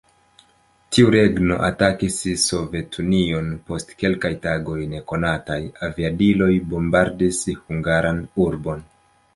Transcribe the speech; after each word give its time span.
Tiu 0.95 1.09
regno 1.15 1.57
atakis 1.67 2.17
Sovetunion, 2.45 3.51
post 3.69 3.93
kelkaj 4.05 4.33
tagoj 4.47 4.79
nekonataj 4.95 5.61
aviadiloj 5.91 6.53
bombardis 6.75 7.45
hungaran 7.63 8.27
urbon. 8.51 8.87